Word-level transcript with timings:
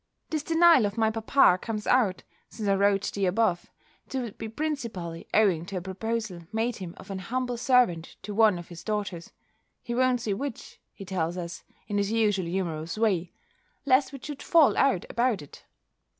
This 0.31 0.41
denial 0.41 0.87
of 0.87 0.97
my 0.97 1.11
papa 1.11 1.59
comes 1.61 1.85
out, 1.85 2.23
since 2.49 2.67
I 2.67 2.73
wrote 2.73 3.11
the 3.13 3.27
above, 3.27 3.69
to 4.09 4.31
be 4.31 4.49
principally 4.49 5.27
owing 5.31 5.63
to 5.67 5.77
a 5.77 5.81
proposal 5.81 6.47
made 6.51 6.77
him 6.77 6.95
of 6.97 7.11
an 7.11 7.19
humble 7.19 7.55
servant 7.55 8.15
to 8.23 8.33
one 8.33 8.57
of 8.57 8.69
his 8.69 8.83
daughters: 8.83 9.31
he 9.83 9.93
won't 9.93 10.21
say 10.21 10.33
which, 10.33 10.79
he 10.91 11.05
tells 11.05 11.37
us, 11.37 11.63
in 11.87 11.99
his 11.99 12.11
usual 12.11 12.47
humourous 12.47 12.97
way, 12.97 13.31
lest 13.85 14.11
we 14.11 14.17
should 14.19 14.41
fall 14.41 14.75
out 14.75 15.05
about 15.07 15.43
it. 15.43 15.65